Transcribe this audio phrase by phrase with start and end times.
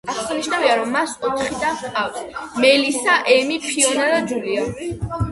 [0.11, 2.23] აღსანიშნავია, რომ მას ოთხი და ჰყავს:
[2.63, 4.65] მელისა, ემი, ფიონა და ჯულია.